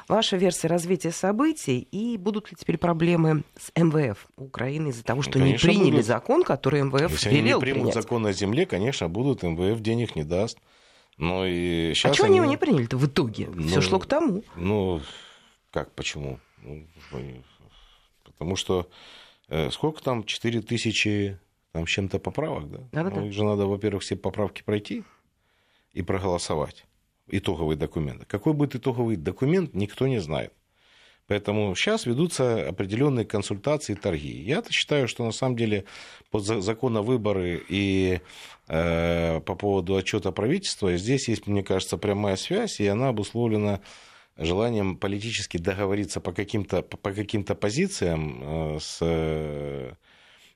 [0.09, 5.33] Ваша версия развития событий и будут ли теперь проблемы с МВФ Украины из-за того, что
[5.33, 6.07] конечно, не приняли будут.
[6.07, 7.95] закон, который МВФ Если велел они не примут принять?
[7.95, 10.59] закон о земле, конечно, будут, МВФ денег не даст.
[11.19, 13.49] Но и сейчас а что они его не приняли-то в итоге?
[13.53, 14.45] Ну, Все шло к тому.
[14.55, 15.01] Ну,
[15.71, 16.39] как, почему?
[16.63, 16.87] Ну,
[18.25, 18.89] потому что
[19.49, 20.25] э, сколько там?
[20.25, 21.39] 4 тысячи
[21.73, 22.79] там с чем-то поправок, да?
[22.93, 25.05] Да, да, ну, их же надо, во-первых, все поправки пройти
[25.93, 26.85] и проголосовать.
[27.29, 28.25] Итоговый документ.
[28.27, 30.53] Какой будет итоговый документ, никто не знает.
[31.27, 34.43] Поэтому сейчас ведутся определенные консультации и торги.
[34.43, 35.85] Я считаю, что на самом деле
[36.31, 38.21] по закону выборы и
[38.69, 43.81] э, по поводу отчета правительства здесь есть, мне кажется, прямая связь, и она обусловлена
[44.37, 49.97] желанием политически договориться по каким-то, по каким-то позициям э, с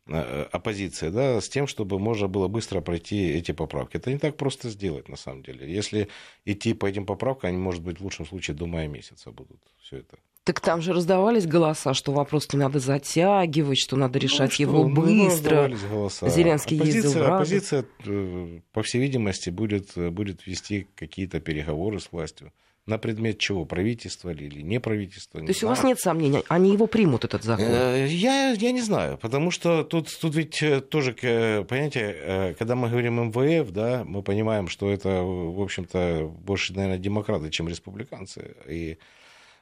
[0.06, 3.96] оппозиции, да, с тем, чтобы можно было быстро пройти эти поправки.
[3.96, 5.72] Это не так просто сделать, на самом деле.
[5.72, 6.08] Если
[6.44, 9.98] идти по этим поправкам, они, может быть, в лучшем случае до мая месяца будут все
[9.98, 10.18] это.
[10.44, 14.64] Так там же раздавались голоса, что вопрос не надо затягивать, что надо ну, решать ну,
[14.64, 15.00] его что?
[15.00, 15.68] быстро.
[15.68, 16.28] Ну, голоса.
[16.28, 17.34] Зеленский оппозиция, ездил в Раду.
[17.34, 22.52] Оппозиция, э, по всей видимости, будет, будет вести какие-то переговоры с властью.
[22.90, 23.64] На предмет чего?
[23.66, 25.40] Правительство или не правительство?
[25.40, 25.74] То есть знаю.
[25.74, 27.66] у вас нет сомнений, они его примут, этот закон?
[27.68, 32.74] Э, я, я не знаю, потому что тут, тут ведь э, тоже, понимаете, э, когда
[32.74, 38.56] мы говорим МВФ, да, мы понимаем, что это, в общем-то, больше, наверное, демократы, чем республиканцы.
[38.66, 38.98] И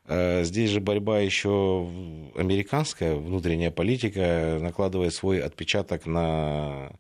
[0.09, 1.87] здесь же борьба еще
[2.35, 6.93] американская, внутренняя политика накладывает свой отпечаток на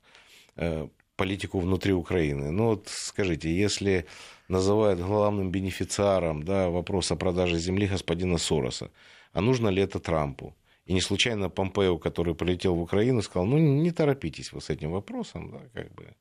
[1.16, 2.50] политику внутри Украины.
[2.50, 4.04] Ну вот скажите, если
[4.48, 8.90] называют главным бенефициаром да, вопрос о продаже земли господина Сороса.
[9.32, 10.56] А нужно ли это Трампу?
[10.86, 14.90] И не случайно Помпео, который полетел в Украину, сказал, ну не торопитесь вы с этим
[14.90, 16.16] вопросом, да, как бы,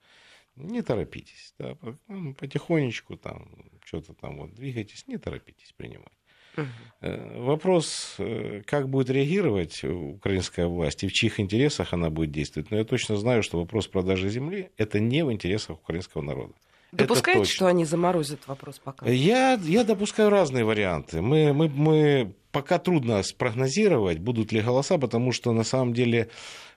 [0.57, 1.77] не торопитесь, да,
[2.09, 3.47] ну, потихонечку там,
[3.85, 6.11] что-то там вот двигайтесь, не торопитесь принимать.
[6.57, 7.43] Угу.
[7.43, 12.71] Вопрос, э, как будет реагировать украинская власть и в чьих интересах она будет действовать.
[12.71, 16.53] Но я точно знаю, что вопрос продажи земли– это не в интересах украинского народа.
[16.97, 19.09] Допускаете, что они заморозят вопрос пока?
[19.09, 21.21] Я, я допускаю разные варианты.
[21.21, 26.29] Мы, мы, мы пока трудно спрогнозировать, будут ли голоса, потому что на самом деле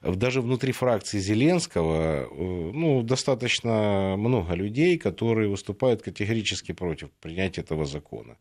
[0.03, 7.87] даже внутри фракции Зеленского э, ну, достаточно много людей, которые выступают категорически против принятия этого
[7.87, 8.37] закона.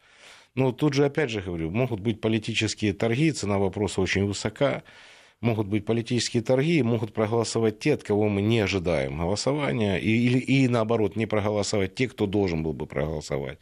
[0.55, 4.83] Но тут же, опять же говорю, могут быть политические торги, цена вопроса очень высока
[5.41, 10.39] могут быть политические торги, могут проголосовать те, от кого мы не ожидаем голосования, и, или,
[10.39, 13.59] и наоборот, не проголосовать те, кто должен был бы проголосовать.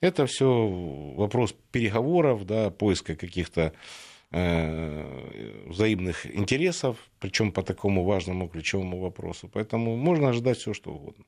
[0.00, 0.68] Это все
[1.16, 3.72] вопрос переговоров, да, поиска каких-то
[4.30, 9.50] э, взаимных интересов, причем по такому важному ключевому вопросу.
[9.52, 11.24] Поэтому можно ожидать все, что угодно.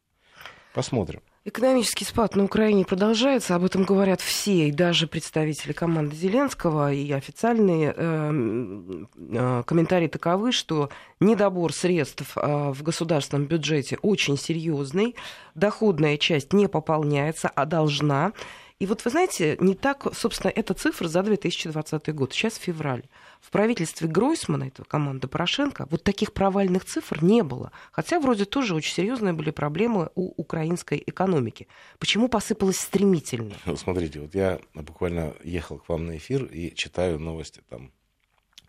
[0.73, 1.21] Посмотрим.
[1.47, 7.11] Экономический спад на Украине продолжается, об этом говорят все, и даже представители команды Зеленского, и
[7.13, 15.17] официальные э, э, комментарии таковы, что недобор средств э, в государственном бюджете очень серьезный,
[15.55, 18.35] доходная часть не пополняется, а должна.
[18.79, 23.05] И вот вы знаете, не так, собственно, эта цифра за 2020 год, сейчас февраль
[23.41, 27.73] в правительстве Гройсмана, это команда Порошенко, вот таких провальных цифр не было.
[27.91, 31.67] Хотя вроде тоже очень серьезные были проблемы у украинской экономики.
[31.99, 33.55] Почему посыпалось стремительно?
[33.77, 37.93] Смотрите, вот я буквально ехал к вам на эфир и читаю новости там,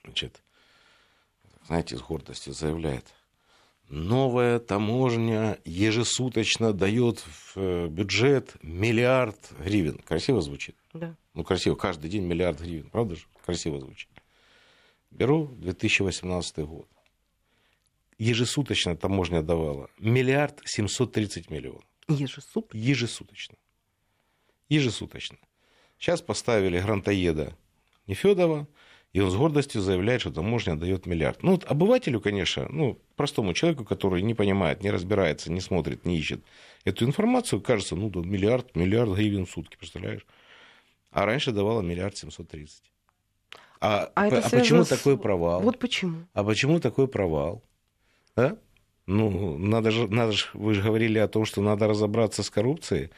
[0.03, 0.41] значит,
[1.67, 3.05] знаете, с гордостью заявляет,
[3.89, 9.99] новая таможня ежесуточно дает в э, бюджет миллиард гривен.
[9.99, 10.75] Красиво звучит?
[10.93, 11.15] Да.
[11.33, 11.75] Ну, красиво.
[11.75, 12.89] Каждый день миллиард гривен.
[12.89, 13.25] Правда же?
[13.45, 14.09] Красиво звучит.
[15.11, 16.87] Беру 2018 год.
[18.17, 21.83] Ежесуточно таможня давала миллиард 730 миллионов.
[22.07, 22.77] Ежесуточно?
[22.77, 23.57] Ежесуточно.
[24.69, 25.37] Ежесуточно.
[25.97, 27.55] Сейчас поставили грантоеда
[28.07, 28.67] Нефедова,
[29.13, 31.43] и он с гордостью заявляет, что таможня дает миллиард.
[31.43, 36.17] Ну, вот обывателю, конечно, ну, простому человеку, который не понимает, не разбирается, не смотрит, не
[36.17, 36.41] ищет
[36.85, 40.25] эту информацию, кажется, ну, да, миллиард, миллиард гривен в сутки, представляешь?
[41.11, 42.90] А раньше давала миллиард семьсот тридцать.
[43.81, 45.61] А, А это а почему с- такой провал?
[45.61, 46.27] Вот почему.
[46.33, 47.63] А почему такой провал?
[48.35, 48.55] А?
[49.07, 53.09] Ну, надо же, надо же, вы же говорили о том, что надо разобраться с коррупцией.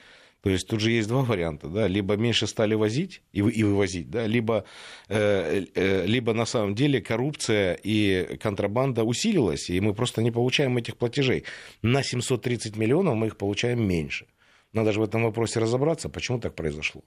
[0.41, 3.63] То есть тут же есть два варианта, да, либо меньше стали возить и, вы- и
[3.63, 4.65] вывозить, да, либо,
[5.07, 10.77] э, э, либо на самом деле коррупция и контрабанда усилилась, и мы просто не получаем
[10.77, 11.43] этих платежей.
[11.81, 14.25] На 730 миллионов мы их получаем меньше.
[14.73, 17.01] Надо же в этом вопросе разобраться, почему так произошло.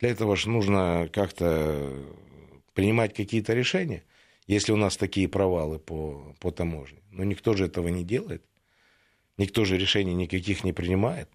[0.00, 1.92] Для этого же нужно как-то
[2.78, 4.04] принимать какие-то решения,
[4.46, 7.00] если у нас такие провалы по, по таможне.
[7.10, 8.44] Но никто же этого не делает.
[9.36, 11.28] Никто же решений никаких не принимает.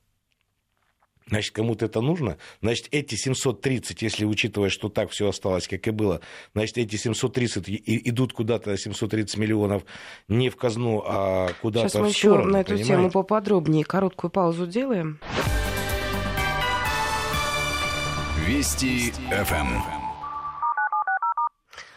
[1.27, 2.38] Значит, кому-то это нужно.
[2.62, 6.21] Значит, эти 730, если учитывать, что так все осталось, как и было,
[6.53, 9.84] значит, эти 730 и- и- идут куда-то, 730 миллионов,
[10.29, 13.12] не в казну, а куда-то Сейчас мы в еще сторону, на эту тему понимаете?
[13.12, 15.19] поподробнее короткую паузу делаем.
[18.47, 20.02] Вести ФМ.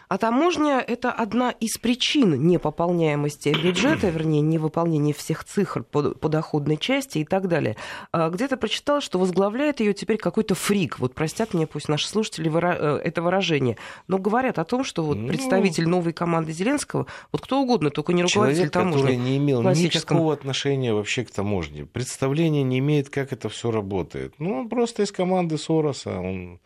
[0.09, 6.77] А таможня– это одна из причин непополняемости бюджета, вернее, невыполнения всех цифр по, по доходной
[6.77, 7.75] части и так далее.
[8.13, 10.99] А Где-то прочитал, что возглавляет ее теперь какой-то фрик.
[10.99, 13.77] Вот простят мне пусть наши слушатели э, это выражение.
[14.07, 15.27] Но говорят о том, что вот Ну.
[15.27, 18.99] представитель новой команды Зеленского, вот кто угодно, только не руководитель Человек, таможни.
[19.01, 24.35] который не имел никакого отношения вообще к таможне, представления не имеет, как это все работает.
[24.39, 26.59] Ну, он просто из команды Сороса, он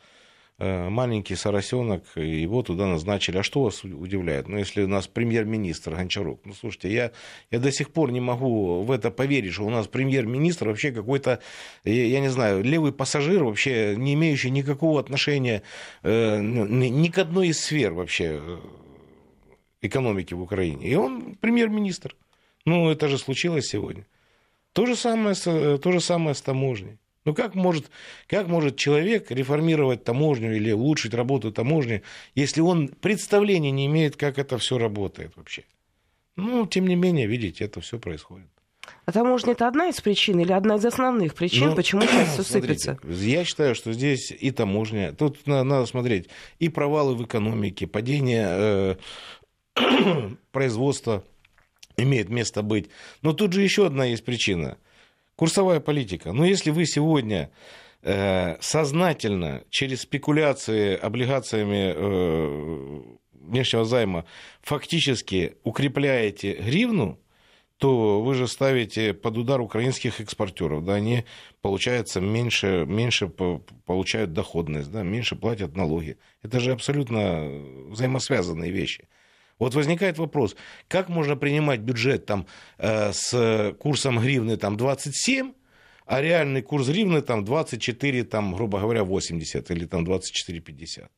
[0.61, 3.37] маленький соросенок, его туда назначили.
[3.37, 4.47] А что вас удивляет?
[4.47, 7.11] Ну, если у нас премьер-министр Гончарук, ну, слушайте, я,
[7.49, 11.39] я до сих пор не могу в это поверить, что у нас премьер-министр вообще какой-то,
[11.83, 15.63] я, я не знаю, левый пассажир, вообще не имеющий никакого отношения
[16.03, 18.57] э, ни, ни к одной из сфер вообще э,
[19.81, 20.87] экономики в Украине.
[20.87, 22.15] И он премьер-министр.
[22.65, 24.05] Ну, это же случилось сегодня.
[24.73, 26.97] То же самое э, то же самое с таможней.
[27.23, 27.91] Ну, как может,
[28.27, 32.01] как может человек реформировать таможню или улучшить работу таможни,
[32.33, 35.63] если он представления не имеет, как это все работает вообще?
[36.35, 38.47] Ну, тем не менее, видите, это все происходит.
[39.05, 42.43] А таможня– это одна из причин или одна из основных причин, Ну, почему сейчас все
[42.43, 43.13] смотрите, сыпется?
[43.13, 48.47] Я считаю, что здесь и таможня, тут на- надо смотреть, и провалы в экономике, падение
[48.49, 48.95] э,
[50.51, 51.23] производства
[51.97, 52.89] имеет место быть.
[53.21, 54.77] Но тут же еще одна есть причина.
[55.41, 56.33] Курсовая политика.
[56.33, 57.49] Ну, если вы сегодня
[58.03, 63.01] э, сознательно через спекуляции облигациями э,
[63.33, 64.25] внешнего займа
[64.61, 67.19] фактически укрепляете гривну,
[67.77, 70.85] то вы же ставите под удар украинских экспортеров.
[70.85, 71.25] Да, они,
[71.63, 76.19] получается, меньше, меньше по- получают доходность, да, меньше платят налоги.
[76.43, 77.49] Это же абсолютно
[77.89, 79.07] взаимосвязанные вещи.
[79.61, 80.55] Вот возникает вопрос,
[80.87, 82.47] как можно принимать бюджет там,
[82.79, 85.53] э, с курсом гривны там, 27,
[86.07, 91.09] а реальный курс гривны там, 24, там, грубо говоря, 80 или там, 24,50.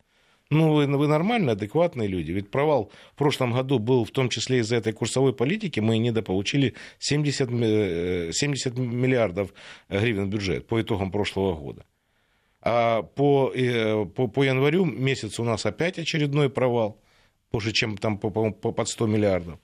[0.49, 2.33] Ну, вы, вы нормальные, адекватные люди.
[2.33, 5.79] Ведь провал в прошлом году был в том числе из-за этой курсовой политики.
[5.79, 9.53] Мы недополучили 70, э, 70 миллиардов
[9.87, 11.85] гривен бюджет по итогам прошлого года.
[12.61, 16.99] А по, э, по, по январю месяц у нас опять очередной провал,
[17.53, 19.59] больше, чем там по, по, по- под 100 миллиардов.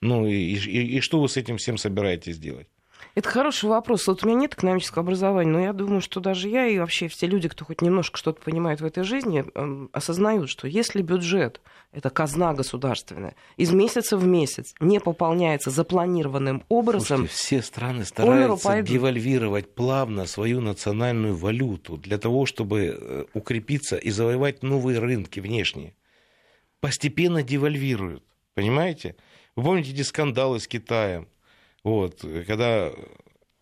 [0.00, 2.68] Ну и, и, и что вы с этим всем собираетесь делать?
[3.14, 4.06] Это хороший вопрос.
[4.08, 7.26] Вот у меня нет экономического образования, но я думаю, что даже я и вообще все
[7.26, 11.60] люди, кто хоть немножко что-то понимает в этой жизни, эм, осознают, что если бюджет
[11.92, 18.82] это казна государственная, из месяца в месяц не пополняется запланированным образом, Слушайте, все страны стараются
[18.82, 25.94] девальвировать плавно свою национальную валюту для того, чтобы э, укрепиться и завоевать новые рынки внешние.
[26.80, 29.16] Постепенно девальвируют, понимаете?
[29.56, 31.28] Вы помните эти скандалы с Китаем?
[31.82, 32.92] Вот, когда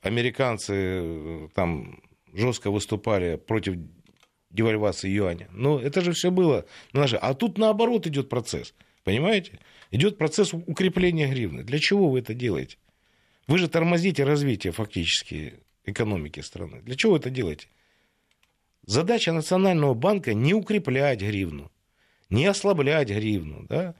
[0.03, 2.03] американцы э, там
[2.33, 3.77] жестко выступали против
[4.51, 5.49] девальвации юаня.
[5.53, 6.67] Но это же все было.
[6.95, 8.75] А тут наоборот идет процесс.
[9.05, 9.61] Понимаете?
[9.91, 11.63] Идет процесс укрепления гривны.
[11.63, 12.79] Для чего вы это делаете?
[13.47, 16.83] Вы же тормозите развитие фактически экономики страны.
[16.83, 17.69] Для чего вы это делаете?
[18.85, 21.71] Задача Национального банка не укреплять гривну,
[22.31, 23.95] не ослаблять гривну, да?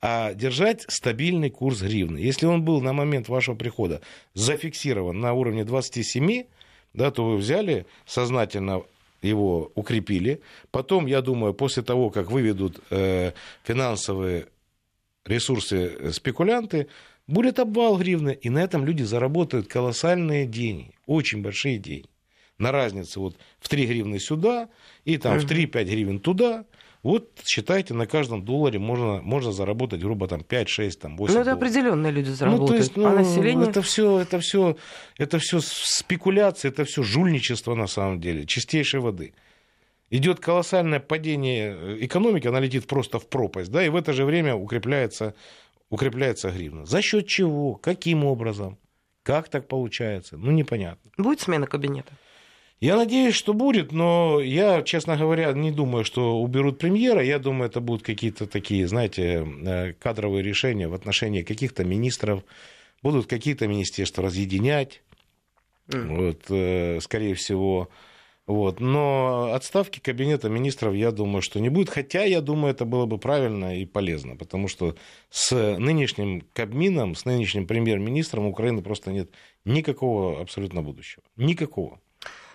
[0.00, 2.18] а держать стабильный курс гривны.
[2.18, 4.00] Если он был на момент вашего прихода
[4.34, 6.44] зафиксирован на уровне 27,
[6.92, 8.82] да, то вы взяли сознательно
[9.22, 10.40] его укрепили.
[10.72, 14.48] Потом, я думаю, после того, как выведут э, финансовые
[15.24, 16.88] ресурсы спекулянты,
[17.28, 22.08] будет обвал гривны, и на этом люди заработают колоссальные деньги, очень большие деньги.
[22.58, 24.68] На разницу вот в 3 гривны сюда
[25.04, 26.64] и там в 3-5 гривен туда–
[27.02, 31.40] вот считайте, на каждом долларе можно, можно заработать, грубо, там, 5, 6, там, 8 Ну,
[31.40, 31.62] это долларов.
[31.68, 32.70] определенные люди заработают.
[32.70, 33.68] Ну, то есть, ну, а население...
[33.68, 34.76] это все, это все,
[35.18, 39.34] это все спекуляция, это все жульничество на самом деле, чистейшей воды.
[40.10, 44.54] Идет колоссальное падение экономики, она летит просто в пропасть, да, и в это же время
[44.54, 45.34] укрепляется,
[45.90, 46.86] укрепляется гривна.
[46.86, 47.74] За счет чего?
[47.74, 48.78] Каким образом?
[49.24, 50.36] Как так получается?
[50.36, 51.10] Ну, непонятно.
[51.16, 52.12] Будет смена кабинета?
[52.82, 57.22] Я надеюсь, что будет, но я, честно говоря, не думаю, что уберут премьера.
[57.22, 62.42] Я думаю, это будут какие-то такие, знаете, э, кадровые решения в отношении каких-то министров.
[63.00, 65.00] Будут какие-то министерства разъединять,
[65.90, 66.16] mm.
[66.16, 67.88] вот, э, скорее всего.
[68.48, 68.80] Вот.
[68.80, 71.88] Но отставки кабинета министров, я думаю, что не будет.
[71.88, 74.34] Хотя, я думаю, это было бы правильно и полезно.
[74.34, 74.96] Потому что
[75.30, 79.30] с нынешним Кабмином, с нынешним премьер-министром Украины просто нет
[79.64, 81.22] никакого абсолютно будущего.
[81.36, 82.00] Никакого.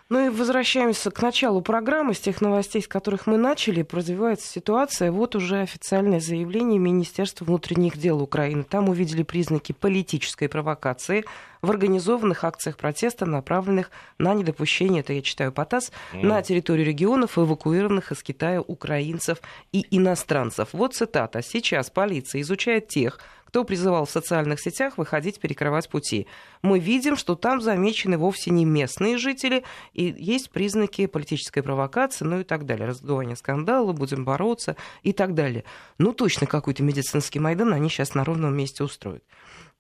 [0.10, 2.14] Ну и возвращаемся к началу программы.
[2.14, 5.12] С тех новостей, с которых мы начали, развивается ситуация.
[5.12, 8.64] Вот уже официальное заявление Министерства внутренних дел Украины.
[8.64, 11.26] Там увидели признаки политической провокации
[11.62, 16.24] в организованных акциях протеста, направленных на недопущение, это я читаю по ТАСС, mm.
[16.24, 19.40] на территорию регионов, эвакуированных из Китая украинцев
[19.72, 20.70] и иностранцев.
[20.72, 21.42] Вот цитата.
[21.42, 23.20] «Сейчас полиция изучает тех,
[23.58, 26.28] кто призывал в социальных сетях выходить перекрывать пути.
[26.62, 32.42] Мы видим, что там замечены вовсе не местные жители, и есть признаки политической провокации, ну
[32.42, 32.86] и так далее.
[32.86, 35.64] Раздувание скандала, будем бороться и так далее.
[35.98, 39.24] Ну, точно какой-то медицинский Майдан они сейчас на ровном месте устроят.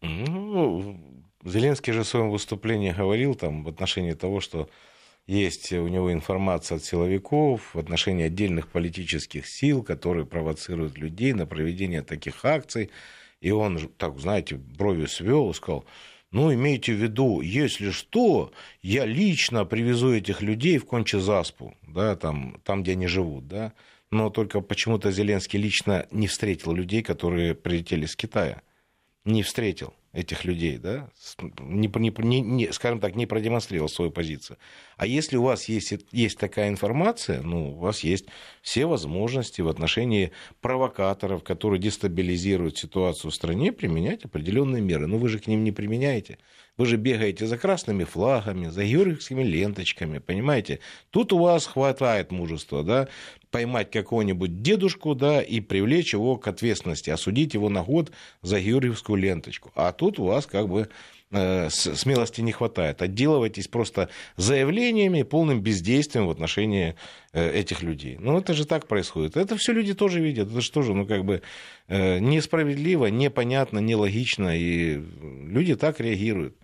[0.01, 0.99] Ну,
[1.45, 4.71] Зеленский же в своем выступлении говорил там в отношении того, что
[5.27, 11.45] есть у него информация от силовиков в отношении отдельных политических сил, которые провоцируют людей на
[11.45, 12.89] проведение таких акций.
[13.41, 15.85] И он, так, знаете, бровью свел и сказал,
[16.31, 22.59] ну, имейте в виду, если что, я лично привезу этих людей в Кончезаспу, да, там,
[22.63, 23.73] там, где они живут, да.
[24.11, 28.61] Но только почему-то Зеленский лично не встретил людей, которые прилетели с Китая.
[29.25, 31.09] Не встретил этих людей, да,
[31.59, 34.57] не, не, не, скажем так, не продемонстрировал свою позицию.
[34.97, 38.25] А если у вас есть, есть такая информация, ну, у вас есть
[38.63, 45.05] все возможности в отношении провокаторов, которые дестабилизируют ситуацию в стране, применять определенные меры.
[45.05, 46.39] Но вы же к ним не применяете.
[46.77, 50.79] Вы же бегаете за красными флагами, за георгиевскими ленточками, понимаете?
[51.09, 53.07] Тут у вас хватает мужества, да,
[53.49, 58.11] поймать какого-нибудь дедушку, да, и привлечь его к ответственности, осудить его на год
[58.43, 59.71] за георгиевскую ленточку.
[59.73, 60.89] А тут у вас как бы
[61.31, 63.01] э, смелости не хватает.
[63.01, 66.93] Отделывайтесь просто заявлениями, полным бездействием в отношении
[67.33, 68.17] э, этих людей.
[68.19, 69.35] Ну, это же так происходит.
[69.35, 70.49] Это все люди тоже видят.
[70.49, 71.41] Это же тоже, ну, как бы
[71.87, 75.01] э, несправедливо, непонятно, нелогично, и
[75.47, 76.55] люди так реагируют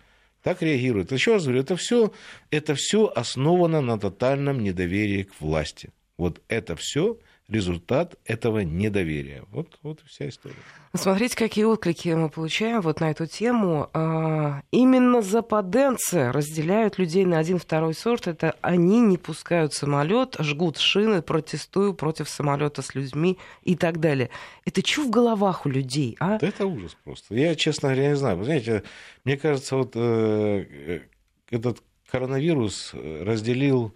[0.43, 1.11] так реагируют.
[1.11, 2.11] Еще раз говорю, это все,
[2.51, 5.89] это все основано на тотальном недоверии к власти.
[6.17, 7.17] Вот это все
[7.49, 9.43] результат этого недоверия.
[9.51, 10.55] Вот, вот и вся история.
[10.95, 13.89] Смотрите, какие отклики мы получаем вот на эту тему.
[13.93, 18.27] А, именно западенцы разделяют людей на один второй сорт.
[18.27, 24.29] Это они не пускают самолет, жгут шины, протестуют против самолета с людьми и так далее.
[24.65, 26.39] Это что в головах у людей, а?
[26.39, 27.35] Да это ужас просто.
[27.35, 28.37] Я, честно говоря, не знаю.
[28.37, 28.83] Вы знаете,
[29.25, 31.01] мне кажется, вот э,
[31.49, 33.93] этот коронавирус разделил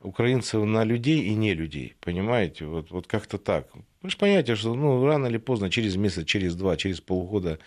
[0.00, 2.66] украинцев на людей и не людей, понимаете?
[2.66, 3.68] Вот, вот как-то так.
[4.02, 7.58] Вы же понимаете, что ну, рано или поздно, через месяц, через два, через полгода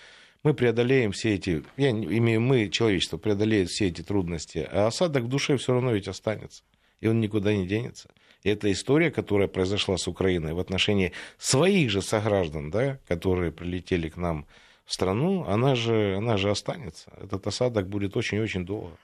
[0.44, 5.30] мы преодолеем все эти, я имею мы, человечество, преодолеет все эти трудности, а осадок в
[5.30, 6.64] душе все равно ведь останется,
[7.00, 8.10] и он никуда не денется.
[8.44, 14.10] И эта история, которая произошла с Украиной в отношении своих же сограждан, да, которые прилетели
[14.10, 14.46] к нам
[14.86, 17.14] в страну, она же, она же останется.
[17.22, 18.98] Этот осадок будет очень-очень долго.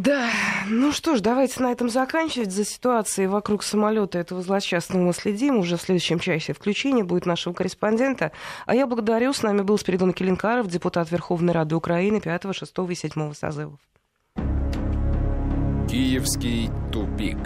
[0.00, 0.30] Да,
[0.68, 2.52] ну что ж, давайте на этом заканчивать.
[2.52, 5.58] За ситуацией вокруг самолета этого злосчастного мы следим.
[5.58, 8.30] Уже в следующем часе включение будет нашего корреспондента.
[8.66, 9.32] А я благодарю.
[9.32, 13.80] С нами был Спиридон Келенкаров, депутат Верховной Рады Украины 5, 6 и 7 созывов.
[15.88, 17.38] Киевский тупик.